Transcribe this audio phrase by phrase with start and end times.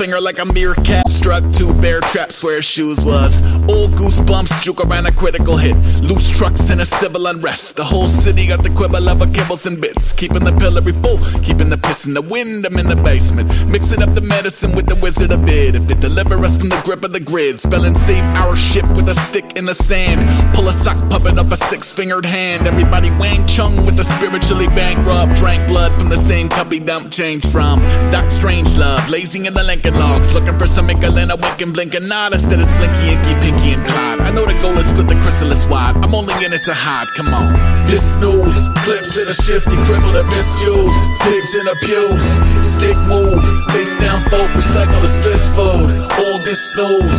[0.00, 1.06] finger like a meerkat.
[1.12, 3.42] Struck two bear traps where shoes was.
[3.68, 5.76] Old goosebumps juke around a critical hit.
[6.00, 7.76] Loose trucks and a civil unrest.
[7.76, 10.14] The whole city got the quibble of kibbles and bits.
[10.14, 12.64] Keeping the pillory full, keeping the piss in the wind.
[12.64, 13.48] I'm in the basement.
[13.68, 15.74] Mixing up the medicine with the wizard of it.
[15.74, 17.60] If it deliver us from the grip of the grid.
[17.60, 20.20] Spelling save our ship with a stick in the sand.
[20.54, 22.66] Pull a sock puppet up a six fingered hand.
[22.66, 25.36] Everybody Wang Chung with a spiritually bankrupt.
[25.36, 27.80] Drank blood from the same cup he dumped change from.
[28.10, 29.62] Doc Strange Love, lazing in the
[29.94, 30.32] Logs.
[30.32, 32.32] Looking for some inkle in a wink and blink and nod.
[32.32, 34.20] Instead it's Blinky, Inky, Pinky, and Clyde.
[34.20, 35.96] I know the goal is split the chrysalis wide.
[36.04, 37.52] I'm only in it to hide, come on.
[37.86, 40.96] This news, clips in a shifty, crippled and misused.
[41.24, 42.24] Pigs in pews,
[42.62, 43.42] stick move.
[43.74, 45.88] Face down, folk, recycle this fish food.
[46.22, 47.16] All this news,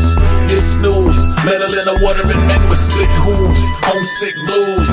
[0.48, 1.18] this news.
[1.44, 3.62] Metal in the water and men with split hooves.
[3.84, 4.92] Homesick blues,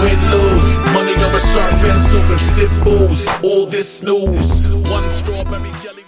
[0.00, 0.68] win lose.
[0.94, 1.40] Money over
[2.08, 3.26] soup and stiff booze.
[3.42, 4.68] All this news.
[4.88, 6.07] One strawberry jelly.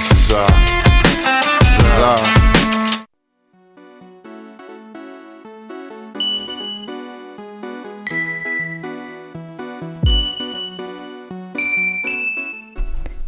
[2.01, 2.15] Ça.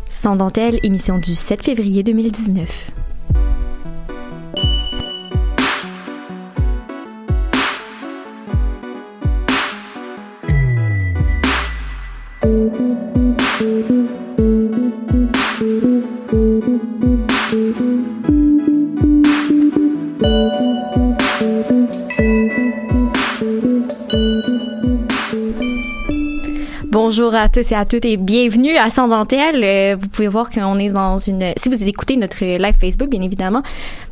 [0.09, 2.94] Sans dentelle, émission du 7 février 2019.
[27.43, 29.65] À tous et à toutes et bienvenue à Sans Dentelle.
[29.65, 31.51] Euh, vous pouvez voir qu'on est dans une...
[31.57, 33.61] Si vous écoutez notre live Facebook, bien évidemment,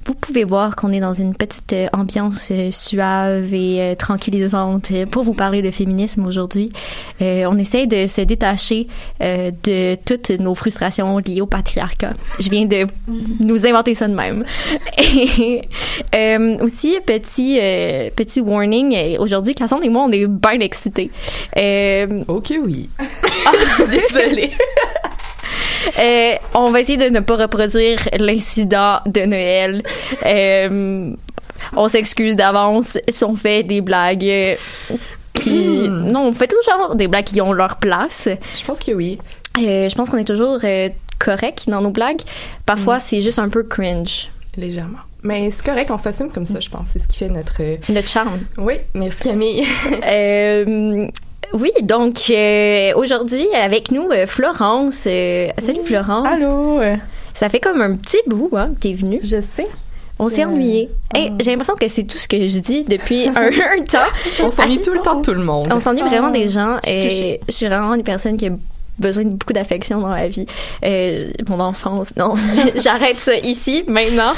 [0.06, 4.92] vous pouvez voir qu'on est dans une petite euh, ambiance euh, suave et euh, tranquillisante
[5.12, 6.70] pour vous parler de féminisme aujourd'hui.
[7.22, 8.88] Euh, on essaie de se détacher
[9.22, 12.14] euh, de toutes nos frustrations liées au patriarcat.
[12.40, 12.88] Je viens de
[13.40, 14.44] nous inventer ça de même.
[14.98, 15.62] Et
[16.16, 21.12] euh, aussi, petit, euh, petit warning, aujourd'hui, Cassandre et moi, on est bien excités.
[21.58, 22.90] Euh, Ok, oui.
[23.00, 24.52] ah, je suis désolée.
[26.00, 29.84] Euh, on va essayer de ne pas reproduire l'incident de Noël.
[30.26, 31.14] Euh,
[31.76, 34.56] on s'excuse d'avance si on fait des blagues euh,
[35.34, 35.88] qui...
[35.90, 38.30] Non, on fait toujours des blagues qui ont leur place.
[38.60, 39.20] Je pense que oui.
[39.58, 40.60] Euh, je pense qu'on est toujours
[41.20, 42.22] correct dans nos blagues.
[42.66, 44.30] Parfois, c'est juste un peu cringe.
[44.58, 45.00] Légèrement.
[45.24, 46.90] Mais c'est correct, on s'assume comme ça, je pense.
[46.92, 47.62] C'est ce qui fait notre.
[47.92, 48.40] Notre charme.
[48.58, 49.64] Oui, merci Camille.
[50.04, 51.08] Euh,
[51.54, 55.04] oui, donc euh, aujourd'hui avec nous euh, Florence.
[55.08, 56.28] Euh, salut Florence.
[56.28, 56.80] Allô.
[57.34, 59.20] Ça fait comme un petit bout hein, que t'es venue.
[59.24, 59.68] Je sais.
[60.20, 60.90] On s'est Euh, ennuyé.
[61.16, 63.34] Hey, j'ai l'impression que c'est tout ce que je dis depuis un,
[63.80, 64.00] un temps.
[64.44, 65.68] On s'ennuie tout le temps de tout le monde.
[65.72, 66.78] On s'ennuie vraiment des gens.
[66.86, 67.40] je suis et touchée.
[67.50, 68.52] je suis vraiment une personne qui a
[69.00, 70.46] besoin de beaucoup d'affection dans la vie.
[70.86, 72.14] Euh, mon enfance.
[72.18, 72.36] Non,
[72.76, 74.34] j'arrête ça ici, maintenant.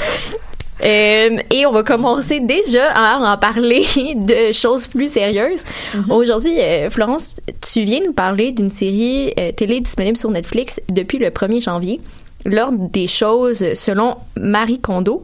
[0.82, 3.84] Euh, et on va commencer déjà à en parler
[4.16, 5.64] de choses plus sérieuses.
[6.10, 11.18] Aujourd'hui, euh, Florence, tu viens nous parler d'une série euh, télé disponible sur Netflix depuis
[11.18, 12.00] le 1er janvier.
[12.44, 15.22] L'ordre des choses selon Marie Kondo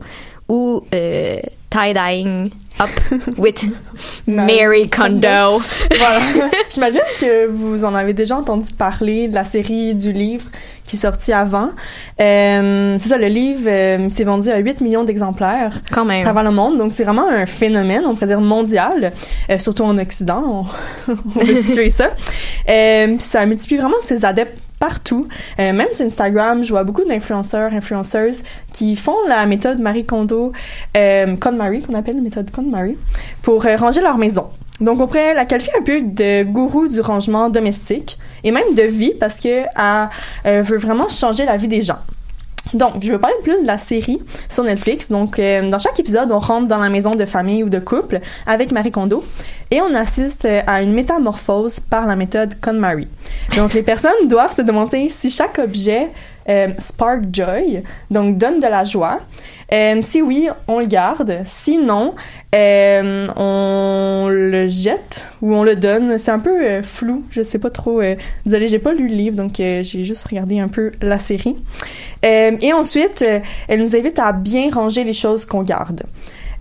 [0.48, 1.38] ou euh,
[1.70, 2.50] Tie-Dyeing
[2.80, 2.88] Up
[3.36, 3.64] with
[4.26, 5.60] Mary Kondo.
[5.98, 6.20] voilà.
[6.74, 10.46] J'imagine que vous en avez déjà entendu parler de la série du livre
[10.86, 11.70] qui est sorti avant.
[12.20, 16.22] Euh, c'est ça, le livre euh, s'est vendu à 8 millions d'exemplaires Quand à même.
[16.22, 16.78] travers le monde.
[16.78, 19.12] Donc, c'est vraiment un phénomène, on pourrait dire mondial,
[19.50, 20.66] euh, surtout en Occident.
[21.08, 22.12] On, on va situer ça.
[23.18, 25.28] Ça multiplie vraiment ses adeptes partout.
[25.60, 28.42] Euh, même sur Instagram, je vois beaucoup d'influenceurs, influenceuses
[28.72, 30.52] qui font la méthode Marie Kondo,
[30.96, 32.96] euh, KonMari, qu'on appelle la méthode KonMari,
[33.42, 34.46] pour euh, ranger leur maison.
[34.80, 38.82] Donc, on pourrait la qualifier un peu de gourou du rangement domestique et même de
[38.82, 39.64] vie parce que
[40.42, 41.98] elle veut vraiment changer la vie des gens.
[42.74, 45.08] Donc, je vais parler plus de la série sur Netflix.
[45.08, 48.20] Donc, euh, dans chaque épisode, on rentre dans la maison de famille ou de couple
[48.46, 49.24] avec Marie Kondo
[49.70, 53.08] et on assiste euh, à une métamorphose par la méthode KonMari.
[53.56, 56.08] Donc, les personnes doivent se demander si chaque objet
[56.78, 59.20] spark joy, donc donne de la joie.
[59.72, 61.38] Euh, si oui, on le garde.
[61.44, 62.14] Sinon,
[62.54, 66.18] euh, on le jette ou on le donne.
[66.18, 67.24] C'est un peu euh, flou.
[67.30, 68.00] Je sais pas trop.
[68.00, 71.18] Euh, désolée, j'ai pas lu le livre, donc euh, j'ai juste regardé un peu la
[71.18, 71.56] série.
[72.24, 73.38] Euh, et ensuite, euh,
[73.68, 76.02] elle nous invite à bien ranger les choses qu'on garde.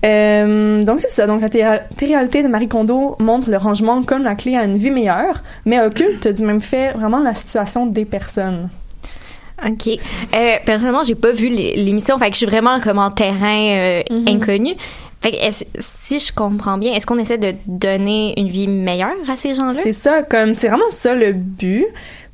[0.06, 1.26] Euh, donc c'est ça.
[1.26, 4.92] Donc la télé-réalité de Marie Kondo montre le rangement comme la clé à une vie
[4.92, 8.70] meilleure, mais occulte du même fait vraiment la situation des personnes.
[9.68, 9.88] OK.
[10.36, 13.76] Euh, personnellement, j'ai pas vu l'é- l'émission, fait que je suis vraiment comme en terrain
[13.78, 14.76] euh, inconnu.
[15.22, 15.38] Fait que
[15.80, 19.80] si je comprends bien, est-ce qu'on essaie de donner une vie meilleure à ces gens-là?
[19.84, 21.86] C'est ça, comme c'est vraiment ça le but,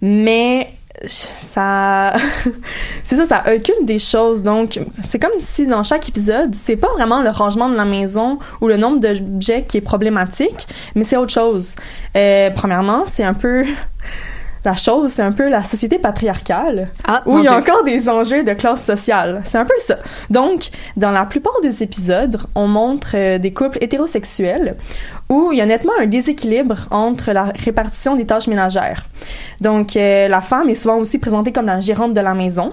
[0.01, 0.67] mais
[1.07, 2.13] ça
[3.03, 6.87] c'est ça ça occulte des choses donc c'est comme si dans chaque épisode c'est pas
[6.93, 11.17] vraiment le rangement de la maison ou le nombre d'objets qui est problématique mais c'est
[11.17, 11.75] autre chose
[12.15, 13.65] euh, premièrement c'est un peu
[14.65, 17.59] la chose, c'est un peu la société patriarcale, Ah, où il y a Dieu.
[17.59, 19.41] encore des enjeux de classe sociale.
[19.45, 19.97] C'est un peu ça.
[20.29, 24.75] Donc, dans la plupart des épisodes, on montre euh, des couples hétérosexuels
[25.29, 29.05] où il y a nettement un déséquilibre entre la répartition des tâches ménagères.
[29.61, 32.71] Donc, euh, la femme est souvent aussi présentée comme la gérante de la maison.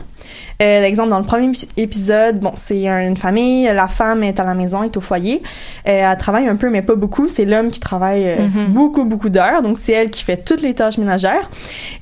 [0.61, 4.44] Euh, L'exemple dans le premier épi- épisode, bon, c'est une famille, la femme est à
[4.44, 5.43] la maison, est au foyer,
[5.88, 7.29] Euh, elle travaille un peu mais pas beaucoup.
[7.29, 8.73] C'est l'homme qui travaille euh, Mhm.
[8.73, 11.50] beaucoup beaucoup d'heures, donc c'est elle qui fait toutes les tâches ménagères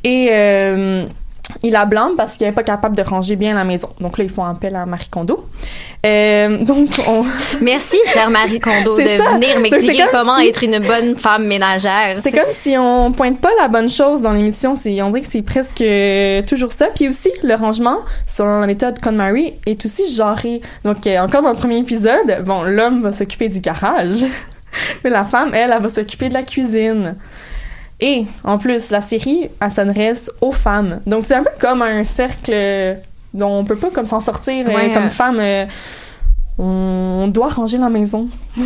[0.04, 0.28] et
[1.62, 3.88] il la blâme parce qu'elle est pas capable de ranger bien la maison.
[4.00, 5.44] Donc là, ils font appel à Marie Kondo.
[6.06, 7.25] Euh, donc on
[7.61, 9.31] Merci, chère Marie Kondo, de ça.
[9.35, 12.17] venir m'expliquer comment si- être une bonne femme ménagère.
[12.20, 14.75] C'est comme si on pointe pas la bonne chose dans l'émission.
[14.75, 15.85] C'est, on dirait que c'est presque
[16.49, 16.87] toujours ça.
[16.94, 20.61] Puis aussi, le rangement, selon la méthode KonMari, est aussi genré.
[20.85, 24.25] Donc, euh, encore dans le premier épisode, bon, l'homme va s'occuper du garage.
[25.05, 27.17] Mais la femme, elle, elle va s'occuper de la cuisine.
[28.00, 31.00] Et, en plus, la série, elle s'adresse aux femmes.
[31.06, 32.97] Donc, c'est un peu comme un cercle
[33.35, 35.11] dont on peut pas comme s'en sortir euh, comme euh.
[35.11, 35.38] femme.
[35.40, 35.66] euh,
[36.59, 38.28] on doit ranger la maison.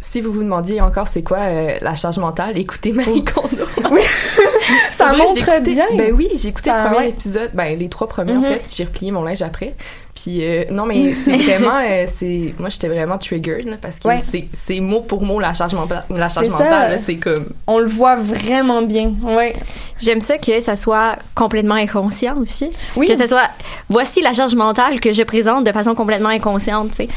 [0.00, 3.66] Si vous vous demandiez encore c'est quoi euh, la charge mentale, écoutez Marie Kondo.
[3.90, 4.00] Oui,
[4.90, 5.84] ça montre écouté- bien.
[5.98, 7.08] Ben oui, j'ai écouté Ça, le premier ouais.
[7.10, 8.44] épisode, ben les trois premiers en Mhm.
[8.44, 8.62] fait.
[8.74, 9.74] J'ai replié mon linge après.
[10.22, 14.08] Puis euh, non mais c'est vraiment, euh, c'est moi j'étais vraiment triggered là, parce que
[14.08, 14.18] Ouais.
[14.18, 16.98] c'est c'est mot pour mot la charge mentale, la charge mentale.
[17.02, 19.12] C'est comme On le voit vraiment bien.
[19.22, 19.52] Ouais.
[20.00, 22.68] J'aime ça que ça soit complètement inconscient aussi.
[22.96, 23.06] Oui.
[23.06, 23.48] Que ça soit,
[23.88, 27.08] voici la charge mentale que je présente de façon complètement inconsciente, tu sais.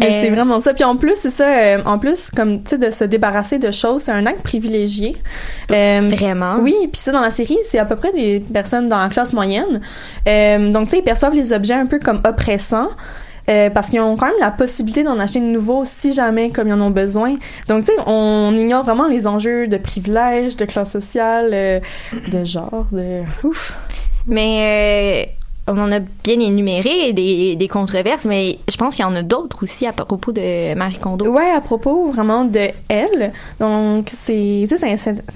[0.00, 0.72] Mais Euh, c'est vraiment ça.
[0.74, 1.46] Puis en plus, c'est ça.
[1.46, 5.16] euh, en plus, comme tu sais, de se débarrasser de choses, c'est un acte privilégié.
[5.70, 6.56] Euh, Vraiment?
[6.60, 9.32] Oui, puis ça dans la série, c'est à peu près des personnes dans la classe
[9.32, 9.80] moyenne.
[10.28, 12.88] Euh, donc tu sais, ils perçoivent les objets un peu comme oppressants.
[13.48, 16.68] euh, parce qu'ils ont quand même la possibilité d'en acheter de nouveaux si jamais comme
[16.68, 17.36] ils en ont besoin.
[17.66, 21.80] Donc tu sais, on ignore vraiment les enjeux de privilèges, de classe sociale, euh,
[22.30, 23.76] de genre, de ouf.
[24.28, 29.08] Mais euh, on en a bien énuméré des, des controverses, mais je pense qu'il y
[29.08, 31.26] en a d'autres aussi à propos de Marie Kondo.
[31.26, 33.32] Ouais, à propos vraiment de elle.
[33.60, 34.64] Donc, c'est,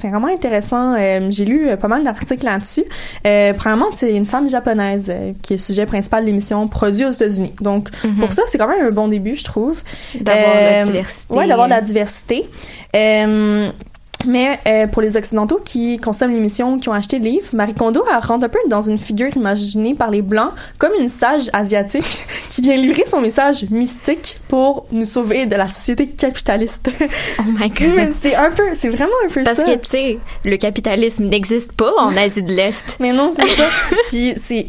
[0.04, 0.95] vraiment intéressant.
[0.99, 2.85] Euh, j'ai lu euh, pas mal d'articles là-dessus.
[3.25, 7.06] Euh, premièrement, c'est une femme japonaise euh, qui est le sujet principal de l'émission produite
[7.06, 7.52] aux États-Unis.
[7.61, 9.83] Donc, pour ça, c'est quand même un bon début, je trouve.
[10.21, 11.35] D'avoir la diversité.
[11.35, 12.49] Ouais, d'avoir la diversité.
[12.97, 13.71] Euh,
[14.26, 18.04] Mais euh, pour les Occidentaux qui consomment l'émission, qui ont acheté le livre, Marie Kondo
[18.11, 22.26] elle rentre un peu dans une figure imaginée par les Blancs comme une sage asiatique
[22.49, 26.90] qui vient livrer son message mystique pour nous sauver de la société capitaliste.
[27.38, 28.12] Oh my god.
[28.21, 29.64] C'est un peu, c'est vraiment un peu Parce ça.
[29.64, 32.97] que, tu sais, le capitalisme n'existe pas en Asie de l'Est.
[33.00, 33.68] Mais non, c'est ça.
[34.09, 34.66] Puis c'est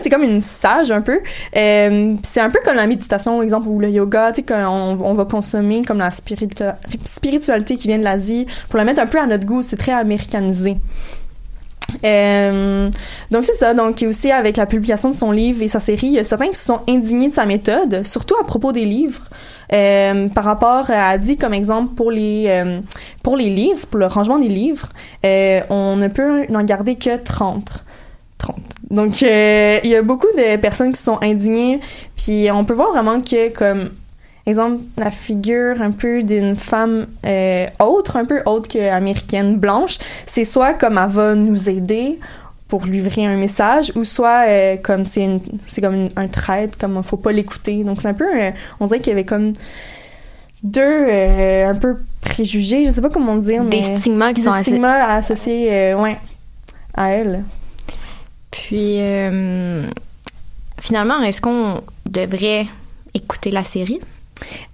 [0.00, 1.20] c'est comme une sage un peu.
[1.56, 5.14] Euh, c'est un peu comme la méditation, exemple, ou le yoga, tu sais, qu'on on
[5.14, 6.64] va consommer comme la spiritu-
[7.04, 9.62] spiritualité qui vient de l'Asie pour la mettre un peu à notre goût.
[9.62, 10.76] C'est très américanisé.
[12.04, 12.90] Euh,
[13.30, 13.72] donc c'est ça.
[13.74, 16.48] Donc aussi avec la publication de son livre et sa série, il y a certains
[16.48, 19.22] qui se sont indignés de sa méthode, surtout à propos des livres.
[19.72, 22.64] Euh, par rapport à dit comme exemple pour les
[23.22, 24.88] pour les livres, pour le rangement des livres,
[25.24, 27.84] on ne peut en garder que 30.
[28.38, 28.56] 30.
[28.90, 31.80] Donc euh, il y a beaucoup de personnes qui sont indignées,
[32.16, 33.90] puis on peut voir vraiment que comme
[34.46, 40.44] exemple la figure un peu d'une femme euh, autre, un peu autre qu'américaine blanche, c'est
[40.44, 42.18] soit comme elle va nous aider
[42.68, 45.26] pour livrer un message ou soit euh, comme c'est
[45.80, 47.82] comme une- un traître comme faut pas l'écouter.
[47.82, 48.26] Donc c'est un peu
[48.78, 49.52] on dirait qu'il y avait comme
[50.62, 51.06] deux
[51.64, 55.14] un peu préjugés je sais pas comment dire Des mais stigmas qui des sont stigmas
[55.16, 56.16] associés ouais
[56.94, 57.44] à elle
[58.56, 59.86] Puis, euh,
[60.80, 62.66] finalement, est-ce qu'on devrait
[63.14, 64.00] écouter la série?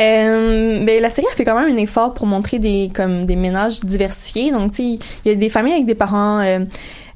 [0.01, 3.37] Euh, ben, la série a fait quand même un effort pour montrer des comme des
[3.37, 4.51] ménages diversifiés.
[4.53, 6.61] Donc, il y a des familles avec des parents euh,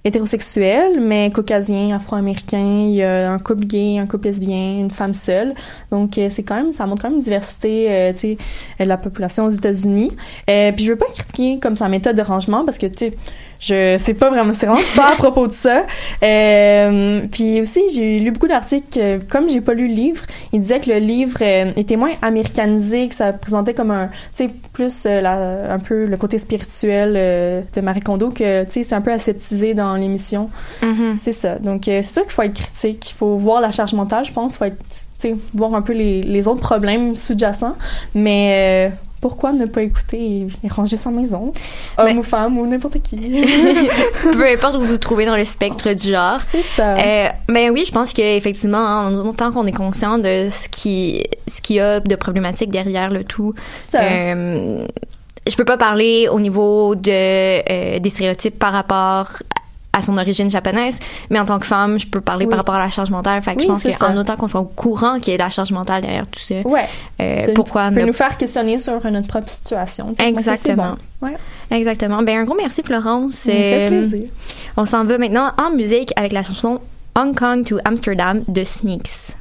[0.05, 2.87] hétérosexuels, mais caucasiens, afro-américains.
[2.89, 5.55] Il y a un couple gay, un couple lesbien, une femme seule.
[5.91, 9.51] Donc, c'est quand même, ça montre quand même une diversité, euh, de la population aux
[9.51, 10.13] États-Unis.
[10.47, 13.13] Puis, je veux pas critiquer comme sa méthode de rangement parce que, tu sais,
[13.59, 15.85] je c'est pas vraiment c'est vraiment pas à propos de ça.
[16.23, 20.23] Euh, puis aussi j'ai lu beaucoup d'articles euh, comme j'ai pas lu le livre
[20.53, 24.45] il disait que le livre euh, était moins américanisé que ça présentait comme un tu
[24.45, 27.15] sais plus euh, la, un peu le côté spirituel
[27.75, 30.51] de Marie Kondo que tu sais c'est un peu aseptisé dans l'émission.
[31.17, 31.59] C'est ça.
[31.59, 33.11] Donc c'est sûr qu'il faut être critique.
[33.11, 34.55] Il faut voir la charge mentale je pense.
[34.55, 34.79] Il faut être
[35.19, 37.77] tu sais voir un peu les, les autres problèmes sous-jacents.
[38.15, 38.93] Mais
[39.29, 41.53] pourquoi ne pas écouter et, ranger sa maison?
[41.99, 43.17] Homme ou femme ou n'importe qui
[44.23, 46.41] Peu importe où vous vous trouvez dans le spectre du genre.
[46.41, 46.95] C'est ça.
[46.95, 51.61] Euh, ben oui, je pense qu'effectivement, en tant qu'on est conscient de ce qui, ce
[51.61, 53.53] qu'il y a de problématique derrière le tout,
[53.83, 54.01] ça.
[54.05, 54.87] euh,
[55.45, 59.31] je peux pas parler au niveau de euh, des stéréotypes par rapport
[59.97, 60.99] à son origine japonaise,
[61.31, 62.51] mais en tant que femme, je peux parler Oui.
[62.51, 63.41] par rapport à la charge mentale.
[63.43, 65.43] Fait que Oui, je pense qu'en autant qu'on soit au courant qu'il y ait de
[65.43, 66.85] la charge mentale derrière tout ça, Ouais.
[67.21, 70.15] euh, Ça pourquoi peut ne nous faire questionner sur notre propre situation.
[70.19, 70.97] Exactement.
[71.21, 71.29] bon.
[71.29, 71.37] Ouais.
[71.71, 72.23] Exactement.
[72.23, 73.33] Ben un gros merci Florence.
[73.33, 74.29] Ça fait Euh, plaisir.
[74.77, 76.81] On s'en va maintenant en musique avec la chanson
[77.19, 79.35] Hong Kong to Amsterdam de Sneaks.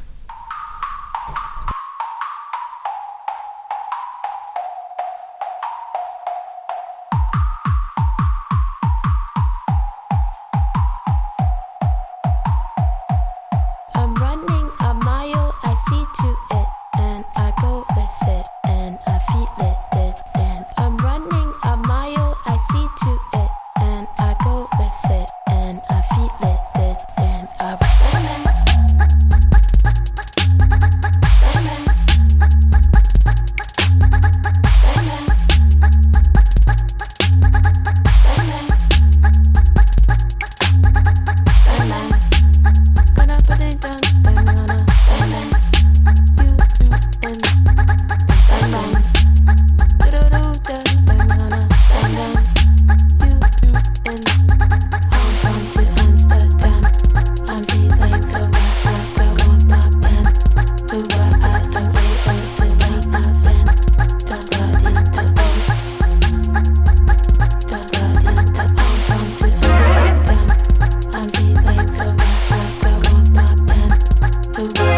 [74.56, 74.95] the world.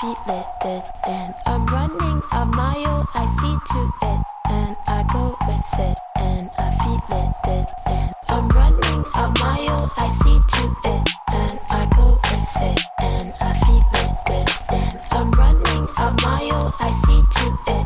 [0.00, 3.08] feet lifted and I'm running a mile.
[3.14, 8.48] I see to it and I go with it and I feel lifted and I'm
[8.48, 9.90] running a mile.
[9.96, 15.30] I see to it and I go with it and I feel lifted and I'm
[15.30, 16.74] running a mile.
[16.78, 17.85] I see to it.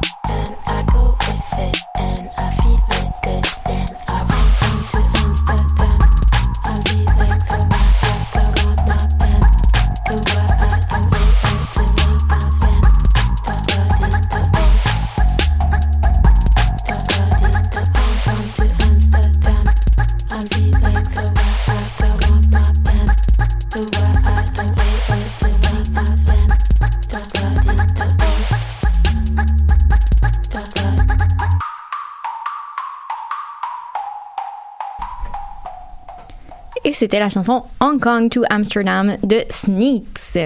[37.00, 40.36] C'était la chanson Hong Kong to Amsterdam de Sneaks.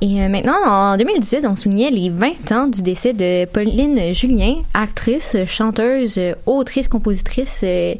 [0.00, 4.56] Et euh, maintenant, en 2018, on soulignait les 20 ans du décès de Pauline Julien,
[4.74, 7.94] actrice, chanteuse, autrice, compositrice euh,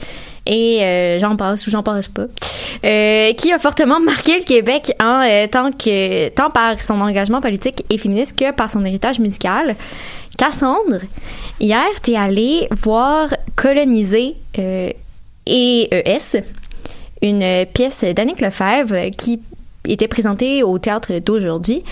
[0.46, 2.26] et euh, j'en passe ou j'en passe pas,
[2.82, 8.36] qui a fortement marqué le Québec tant que tant par son engagement politique et féministe
[8.36, 9.76] que par son héritage musical.
[10.36, 11.02] Cassandre,
[11.60, 14.90] hier, t'es allée voir coloniser euh,
[15.46, 16.42] EES,
[17.24, 19.40] une pièce d'Annick Lefebvre qui
[19.88, 21.82] était présentée au théâtre d'aujourd'hui.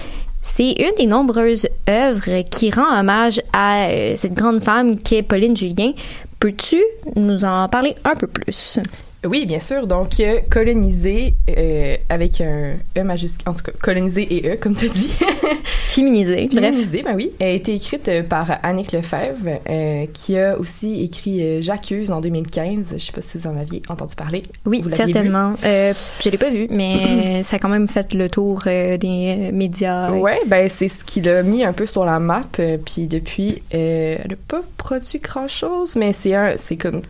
[0.42, 5.56] C'est une des nombreuses œuvres qui rend hommage à euh, cette grande femme qu'est Pauline
[5.56, 5.92] Julien.
[6.40, 6.82] Peux-tu
[7.14, 8.78] nous en parler un peu plus?
[9.24, 9.86] Oui, bien sûr.
[9.86, 14.74] Donc, euh, coloniser euh, avec un E majuscule, en tout cas, coloniser et E, comme
[14.74, 15.10] tu dis.
[15.64, 16.64] Féminisé, bref.
[16.70, 17.30] Féminisé, ben oui.
[17.40, 22.94] A été écrite euh, par Annick Lefebvre, euh, qui a aussi écrit J'accuse en 2015.
[22.98, 24.42] Je sais pas si vous en aviez entendu parler.
[24.66, 25.12] Oui, Vous l'aviez vu?
[25.12, 25.54] certainement.
[25.62, 30.10] Je l'ai pas vu, mais ça a quand même fait le tour des médias.
[30.12, 32.42] Ouais, ben c'est ce qui l'a mis un peu sur la map.
[32.84, 37.02] puis depuis, elle n'a pas produit grand chose, mais c'est un, c'est comme,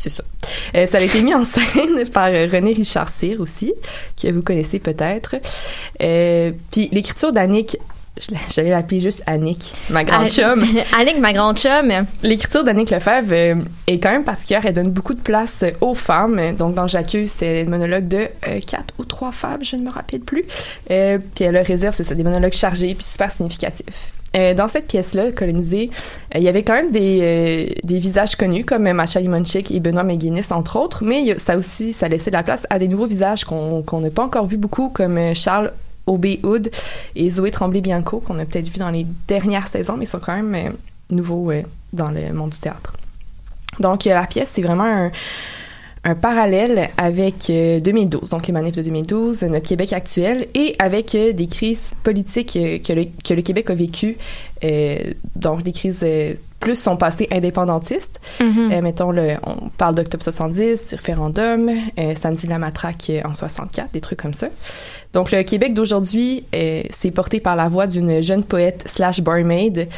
[0.00, 0.24] c'est ça.
[0.74, 3.72] Euh, ça a été mis en scène par euh, René Richard Cyr aussi,
[4.20, 5.36] que vous connaissez peut-être.
[6.00, 7.76] Euh, puis l'écriture d'Annick,
[8.50, 10.64] j'allais l'appeler juste Annick, ma grande chum.
[10.98, 11.92] Annick, ma grande chum.
[12.22, 14.62] L'écriture d'Annick Lefebvre est quand même particulière.
[14.64, 16.56] Elle donne beaucoup de place aux femmes.
[16.56, 19.90] Donc, dans J'accuse, c'était le monologue de euh, quatre ou trois femmes, je ne me
[19.90, 20.44] rappelle plus.
[20.90, 24.12] Euh, puis elle leur réserve, c'est ça, des monologues chargés puis super significatifs.
[24.36, 25.90] Euh, dans cette pièce-là, colonisée,
[26.34, 29.80] euh, il y avait quand même des, euh, des visages connus comme Macha Limonchik et
[29.80, 33.06] Benoît McGuinness, entre autres, mais ça aussi, ça laissait de la place à des nouveaux
[33.06, 35.72] visages qu'on n'a pas encore vu beaucoup, comme Charles
[36.06, 36.70] Aubé Hood
[37.16, 40.74] et Zoé Tremblay-Bianco, qu'on a peut-être vu dans les dernières saisons, mais sont quand même
[41.10, 41.50] nouveaux
[41.92, 42.94] dans le monde du théâtre.
[43.80, 45.10] Donc, la pièce, c'est vraiment un,
[46.02, 50.74] un parallèle avec euh, 2012, donc les manifs de 2012, euh, notre Québec actuel, et
[50.78, 54.16] avec euh, des crises politiques euh, que, le, que le Québec a vécues,
[54.64, 58.20] euh, donc des crises euh, plus son passé indépendantiste.
[58.40, 58.70] Mhm.
[58.72, 63.22] Euh, mettons, le, on parle d'octobre 70, du référendum, euh, samedi de la matraque euh,
[63.24, 64.48] en 64, des trucs comme ça.
[65.12, 69.88] Donc, le Québec d'aujourd'hui, euh, c'est porté par la voix d'une jeune poète slash barmaid.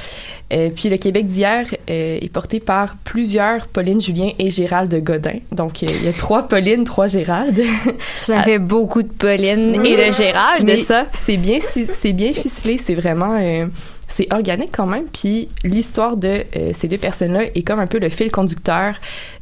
[0.52, 5.38] Euh, puis le Québec d'hier euh, est porté par plusieurs Pauline Julien et Gérald Godin.
[5.50, 7.60] Donc, il y a trois Pauline, trois Gérald.
[8.16, 11.06] Ça fait beaucoup de Pauline et de Gérald, Mais ça.
[11.14, 13.66] C'est bien, c'est bien ficelé, c'est vraiment, euh,
[14.12, 15.06] c'est organique quand même.
[15.06, 18.96] Puis l'histoire de euh, ces deux personnes-là est comme un peu le fil conducteur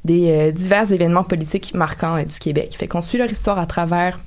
[0.04, 2.76] des euh, divers événements politiques marquants euh, du Québec.
[2.78, 4.20] Fait qu'on suit leur histoire à travers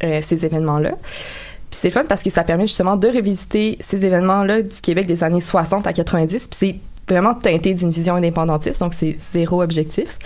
[0.00, 0.90] ces événements-là.
[0.90, 5.24] Puis c'est fun parce que ça permet justement de revisiter ces événements-là du Québec des
[5.24, 6.48] années 60 à 90.
[6.48, 6.76] Puis c'est
[7.08, 10.18] vraiment teinté d'une vision indépendantiste, donc c'est zéro objectif.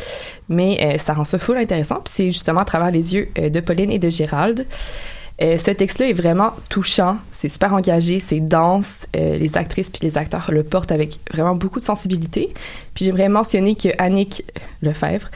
[0.49, 1.97] Mais euh, ça rend ça full intéressant.
[1.97, 4.67] Puis c'est justement à travers les yeux de Pauline et de Gérald.
[5.41, 9.07] Euh, ce texte-là est vraiment touchant, c'est super engagé, c'est dense.
[9.17, 12.53] Euh, les actrices puis les acteurs le portent avec vraiment beaucoup de sensibilité.
[12.95, 14.45] Puis j'aimerais mentionner que Annick
[14.83, 15.31] Lefebvre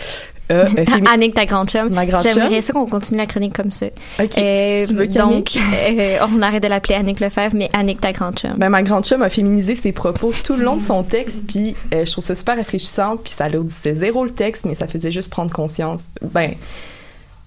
[0.48, 0.66] a euh,
[1.12, 1.90] Annick, ta grande chum.
[1.90, 3.86] Ma grande J'aimerais ça qu'on continue la chronique comme ça.
[4.20, 8.00] Ok, Euh, si tu veux donc, euh, on arrête de l'appeler Annick Lefebvre, mais Annick,
[8.00, 8.54] ta grande chum.
[8.56, 11.74] Ben, ma grande chum a féminisé ses propos tout le long de son texte, puis
[11.94, 15.12] euh, je trouve ça super rafraîchissant, puis ça alourdissait zéro le texte, mais ça faisait
[15.12, 16.04] juste prendre conscience.
[16.22, 16.54] Ben,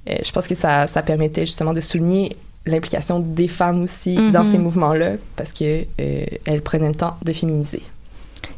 [0.09, 2.31] euh, je pense que ça, ça permettait justement de souligner
[2.65, 4.31] l'implication des femmes aussi Mhm.
[4.31, 7.81] dans ces mouvements-là, parce que euh, elles prenaient le temps de féminiser.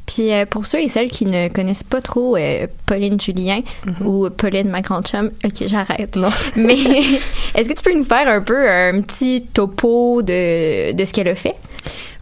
[0.05, 3.59] Puis euh, pour ceux et celles qui ne connaissent pas trop euh, Pauline Julien
[4.05, 6.15] ou Pauline ma grande chum, ok j'arrête.
[6.15, 6.29] Non.
[6.55, 6.77] Mais
[7.55, 11.27] est-ce que tu peux nous faire un peu un petit topo de, de ce qu'elle
[11.27, 11.55] a fait?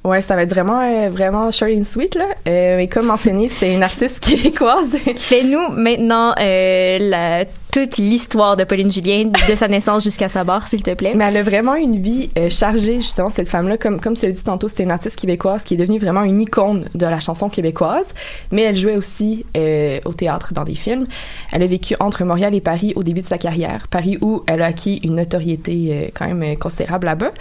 [0.04, 2.26] Ouais, ça va être vraiment, euh, vraiment short and sweet, là.
[2.46, 4.96] Mais comme mentionné, c'était une artiste québécoise.
[5.18, 7.46] Fais-nous maintenant la,
[7.76, 11.12] toute l'histoire de Pauline Julien, de sa naissance jusqu'à sa mort, s'il te plaît.
[11.14, 13.78] Mais elle a vraiment une vie euh, chargée, justement, cette femme-là.
[13.78, 16.40] Comme, comme tu l'as dit tantôt, c'était une artiste québécoise qui est devenue vraiment une
[16.40, 18.14] icône de la chanson québécoise.
[18.54, 21.06] Mais elle jouait aussi euh, au théâtre, dans des films.
[21.52, 23.90] Elle a vécu entre Montréal et Paris au début de sa carrière.
[23.90, 27.32] Paris où elle a acquis une notoriété euh, quand même considérable là-bas.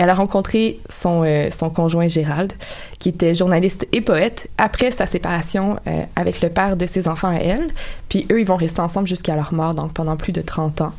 [0.00, 2.54] Elle a rencontré son, euh, son conjoint Gérald,
[2.98, 7.28] qui était journaliste et poète, après sa séparation euh, avec le père de ses enfants
[7.28, 7.68] à elle.
[8.08, 10.92] Puis eux, ils vont rester ensemble jusqu'à leur mort, donc pendant plus de 30 ans.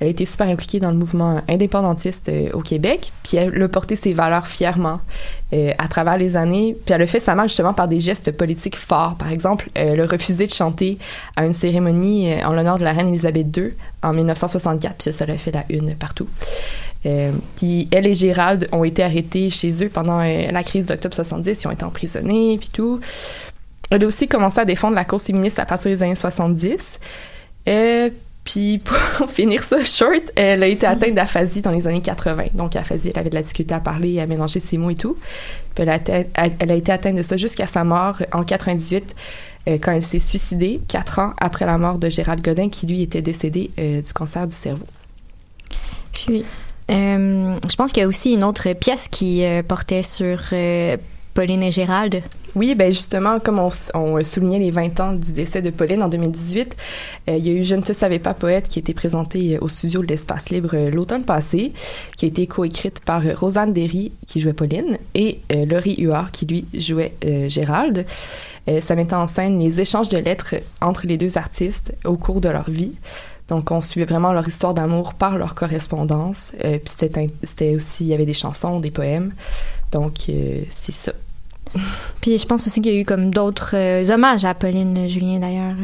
[0.00, 3.68] Elle a été super impliquée dans le mouvement indépendantiste euh, au Québec, puis elle a
[3.68, 5.00] porté ses valeurs fièrement
[5.52, 6.76] euh, à travers les années.
[6.84, 9.16] Puis elle a fait sa marque justement par des gestes politiques forts.
[9.16, 10.98] Par exemple, euh, elle a refusé de chanter
[11.36, 15.26] à une cérémonie en l'honneur de la reine Elisabeth II en 1964, puis ça, ça
[15.26, 16.28] l'a fait la une partout.
[17.06, 21.14] Euh, puis elle et Gérald ont été arrêtés chez eux pendant euh, la crise d'octobre
[21.14, 23.00] 70, ils ont été emprisonnés, puis tout.
[23.90, 27.00] Elle a aussi commencé à défendre la cause féministe à partir des années 70.
[27.68, 28.10] Euh,
[28.44, 28.78] puis
[29.18, 32.44] pour finir ça short, elle a été atteinte d'aphasie dans les années 80.
[32.54, 35.16] Donc aphasie, elle avait de la difficulté à parler, à mélanger ses mots et tout.
[35.74, 39.14] Puis elle a, été- elle a été atteinte de ça jusqu'à sa mort en 98
[39.68, 43.02] euh, quand elle s'est suicidée, quatre ans après la mort de Gérald Godin, qui lui
[43.02, 44.86] était décédé euh, du cancer du cerveau.
[46.12, 46.44] Puis,
[46.90, 50.96] euh, je pense qu'il y a aussi une autre pièce qui euh, portait sur euh,
[51.34, 52.22] Pauline et Gérald.
[52.54, 56.76] Oui, ben justement, comme on, soulignait les 20 ans du décès de Pauline en 2018,
[57.28, 59.54] euh, il y a eu Je ne te savais pas poète qui a été présenté
[59.54, 61.72] euh, au studio de l'Espace Libre l'automne passé,
[62.16, 66.64] qui a été coécrite par Rosanne Derry qui jouait Pauline et Laurie Huard qui lui
[66.74, 67.12] jouait
[67.48, 68.04] Gérald.
[68.80, 72.48] Ça mettait en scène les échanges de lettres entre les deux artistes au cours de
[72.48, 72.94] leur vie.
[73.48, 76.52] Donc, on suivait vraiment leur histoire d'amour par leur correspondance.
[76.64, 77.08] Euh, Puis
[77.42, 79.32] c'était aussi, il y avait des chansons, des poèmes.
[79.90, 81.12] Donc, euh, c'est ça.
[82.20, 85.38] Puis je pense aussi qu'il y a eu comme d'autres euh, hommages à Pauline Julien
[85.38, 85.74] d'ailleurs.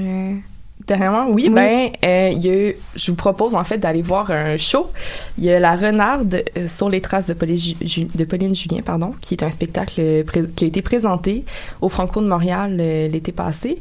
[0.87, 1.55] Dernièrement, oui, Oui.
[1.55, 4.91] ben, euh, il y a eu- je vous propose en fait d'aller voir un show.
[5.39, 8.55] Il y a La Renarde euh, sur les traces de Pauline, Ju- Ju- de Pauline
[8.55, 10.23] Julien, pardon, qui est un spectacle euh,
[10.55, 11.45] qui a été présenté
[11.81, 13.79] au Franco de Montréal euh, l'été passé.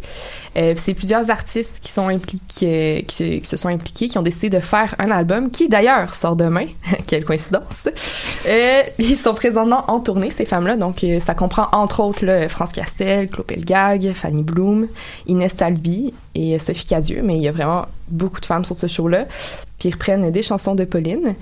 [0.75, 4.49] C'est plusieurs artistes qui sont impliqués, qui, se- qui se sont impliqués, qui ont décidé
[4.51, 6.65] de faire un album qui d'ailleurs sort demain.
[7.07, 7.89] Quelle coïncidence!
[8.99, 10.77] Ils sont présentement en tournée, ces femmes-là.
[10.77, 14.87] Donc, ça comprend entre autres là, France Castel, Claude Pelgag, Fanny Bloom,
[15.27, 16.59] Inès Talby et euh,
[17.23, 19.25] Mais il y a vraiment beaucoup de femmes sur ce show-là.
[19.79, 21.35] Puis ils reprennent des chansons de Pauline.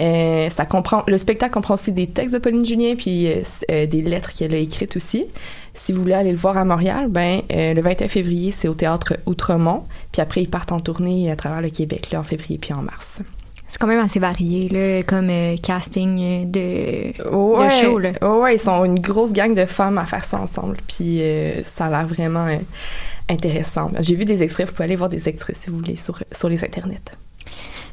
[0.00, 3.86] Euh, ça comprend, le spectacle comprend aussi des textes de Pauline Julien puis euh, euh,
[3.86, 5.24] des lettres qu'elle a écrites aussi.
[5.72, 8.74] Si vous voulez aller le voir à Montréal, ben euh, le 21 février, c'est au
[8.74, 9.84] théâtre Outremont.
[10.12, 12.82] Puis après, ils partent en tournée à travers le Québec là, en février puis en
[12.82, 13.20] mars.
[13.76, 17.98] C'est quand même assez varié là, comme euh, casting euh, de, Ouais, de show.
[17.98, 18.12] Là.
[18.22, 20.78] ouais, ouais, ils sont une grosse gang de femmes à faire ça ensemble.
[20.88, 22.56] Puis euh, ça a l'air vraiment euh,
[23.28, 23.90] intéressant.
[24.00, 26.48] J'ai vu des extraits, vous pouvez aller voir des extraits si vous voulez sur, sur
[26.48, 27.12] les internets.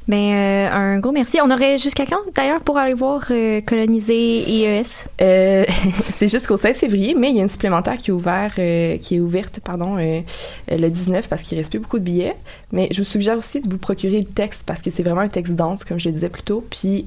[0.07, 1.39] Ben, euh, un gros merci.
[1.41, 4.83] On aurait jusqu'à quand d'ailleurs pour aller voir euh, coloniser IES?
[5.21, 5.65] Euh,
[6.11, 9.19] c'est jusqu'au 16 février, mais il y a une supplémentaire qui est, euh, qui est
[9.19, 12.35] ouverte pardon, le 19 parce qu'il reste plus beaucoup de billets.
[12.71, 15.29] Mais je vous suggère aussi de vous procurer le texte parce que c'est vraiment un
[15.29, 16.65] texte dense, comme je le disais plus tôt.
[16.69, 17.05] Puis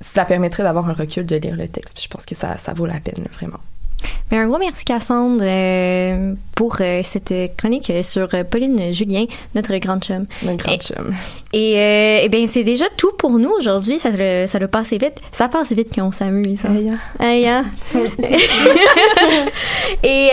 [0.00, 1.94] ça permettrait d'avoir un recul de lire le texte.
[1.94, 3.60] Puis je pense que ça, ça vaut la peine, vraiment.
[4.30, 9.76] Ben, un gros merci Cassandre euh, pour euh, cette chronique sur euh, Pauline Julien, notre
[9.76, 10.26] grande chum.
[10.42, 11.14] Notre grande Et- chum.
[11.52, 13.98] Et, euh, eh bien, c'est déjà tout pour nous aujourd'hui.
[13.98, 15.20] Ça, le- ça le passe vite.
[15.30, 16.60] Ça passe vite qu'on s'amuse.
[16.64, 16.96] hein.
[17.20, 17.64] Aïe, hein.
[17.94, 18.00] Hein.
[20.02, 20.30] et,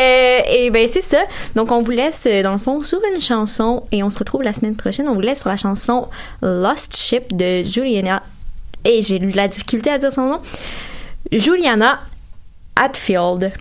[0.66, 1.22] et ben c'est ça.
[1.56, 4.54] Donc on vous laisse dans le fond sur une chanson et on se retrouve la
[4.54, 5.08] semaine prochaine.
[5.08, 6.08] On vous laisse sur la chanson
[6.42, 8.24] Lost Ship de Juliana.
[8.84, 10.40] Et j'ai eu de la difficulté à dire son nom.
[11.32, 12.00] Juliana
[12.82, 13.52] Atfield.